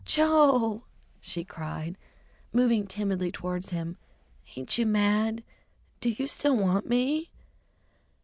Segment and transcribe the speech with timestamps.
[0.03, 0.81] "Joe!"
[1.19, 1.95] she cried,
[2.51, 3.97] moving timidly towards him,
[4.57, 5.43] "ain't you mad?
[5.99, 7.29] Do you still want me?"